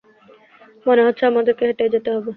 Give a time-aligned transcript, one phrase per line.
[0.85, 2.29] মনে হচ্ছে, আমাদেরকে হেঁটেই যেতে হবে।